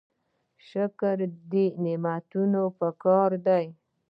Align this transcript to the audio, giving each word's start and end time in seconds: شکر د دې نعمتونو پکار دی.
شکر 0.67 1.17
د 1.31 1.37
دې 1.51 1.65
نعمتونو 1.83 2.61
پکار 2.79 3.31
دی. 3.47 3.65